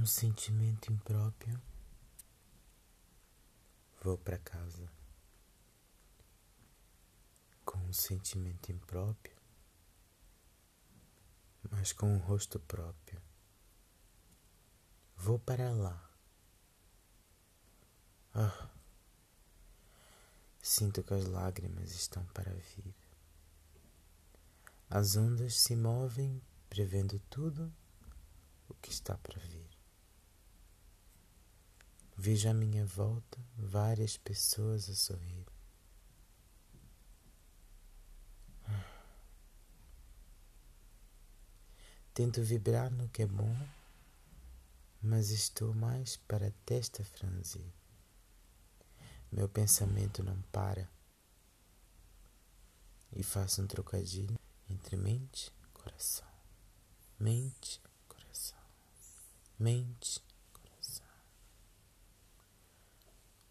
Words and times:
um 0.00 0.06
sentimento 0.06 0.92
impróprio, 0.92 1.60
vou 4.00 4.16
para 4.16 4.38
casa. 4.38 4.88
Com 7.64 7.78
um 7.78 7.92
sentimento 7.92 8.70
impróprio, 8.70 9.36
mas 11.68 11.92
com 11.92 12.14
um 12.14 12.18
rosto 12.18 12.60
próprio, 12.60 13.20
vou 15.16 15.36
para 15.36 15.68
lá. 15.72 16.08
Ah, 18.32 18.70
sinto 20.62 21.02
que 21.02 21.12
as 21.12 21.24
lágrimas 21.24 21.90
estão 21.90 22.24
para 22.26 22.52
vir. 22.52 22.94
As 24.88 25.16
ondas 25.16 25.58
se 25.58 25.74
movem 25.74 26.40
prevendo 26.70 27.18
tudo 27.28 27.74
o 28.68 28.74
que 28.74 28.90
está 28.90 29.18
para 29.18 29.40
vir. 29.40 29.77
Vejo 32.28 32.50
à 32.50 32.52
minha 32.52 32.84
volta 32.84 33.38
várias 33.56 34.18
pessoas 34.18 34.90
a 34.90 34.94
sorrir. 34.94 35.46
Tento 42.12 42.42
vibrar 42.42 42.90
no 42.90 43.08
que 43.08 43.22
é 43.22 43.26
bom, 43.26 43.56
mas 45.00 45.30
estou 45.30 45.72
mais 45.72 46.18
para 46.18 46.48
a 46.48 46.52
testa 46.66 47.02
franzir. 47.02 47.72
Meu 49.32 49.48
pensamento 49.48 50.22
não 50.22 50.38
para 50.52 50.86
e 53.10 53.22
faço 53.22 53.62
um 53.62 53.66
trocadilho 53.66 54.38
entre 54.68 54.98
mente 54.98 55.50
e 55.62 55.66
coração. 55.68 56.28
Mente, 57.18 57.80
coração. 58.06 58.60
Mente, 59.58 60.27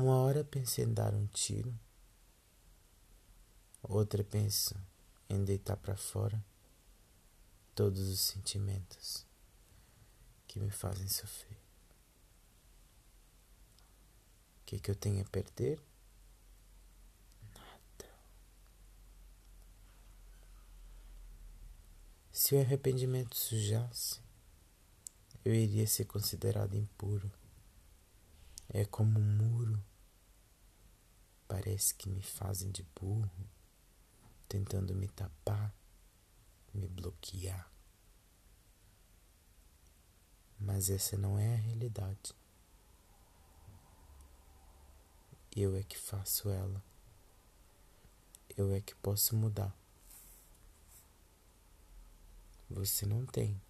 Uma 0.00 0.16
hora 0.16 0.42
penso 0.42 0.80
em 0.80 0.90
dar 0.90 1.14
um 1.14 1.26
tiro, 1.26 1.78
outra 3.82 4.24
penso 4.24 4.74
em 5.28 5.44
deitar 5.44 5.76
para 5.76 5.94
fora 5.94 6.42
todos 7.74 8.08
os 8.08 8.18
sentimentos 8.18 9.26
que 10.48 10.58
me 10.58 10.70
fazem 10.70 11.06
sofrer. 11.06 11.58
O 14.62 14.64
que, 14.64 14.80
que 14.80 14.90
eu 14.90 14.94
tenho 14.94 15.20
a 15.20 15.28
perder? 15.28 15.78
Nada. 17.54 18.10
Se 22.32 22.54
o 22.54 22.60
arrependimento 22.60 23.36
sujasse, 23.36 24.18
eu 25.44 25.54
iria 25.54 25.86
ser 25.86 26.06
considerado 26.06 26.74
impuro. 26.74 27.30
É 28.66 28.86
como 28.86 29.20
um 29.20 29.36
muro. 29.36 29.89
Parece 31.50 31.92
que 31.94 32.08
me 32.08 32.22
fazem 32.22 32.70
de 32.70 32.84
burro, 32.94 33.28
tentando 34.48 34.94
me 34.94 35.08
tapar, 35.08 35.74
me 36.72 36.86
bloquear. 36.86 37.68
Mas 40.60 40.88
essa 40.88 41.18
não 41.18 41.36
é 41.36 41.54
a 41.54 41.56
realidade. 41.56 42.32
Eu 45.50 45.74
é 45.74 45.82
que 45.82 45.98
faço 45.98 46.48
ela. 46.50 46.80
Eu 48.56 48.72
é 48.72 48.80
que 48.80 48.94
posso 48.94 49.34
mudar. 49.34 49.76
Você 52.70 53.04
não 53.04 53.26
tem, 53.26 53.60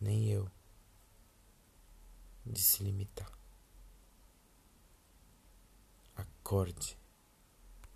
nem 0.00 0.30
eu, 0.30 0.48
de 2.46 2.62
se 2.62 2.84
limitar. 2.84 3.41
Discord 6.52 6.96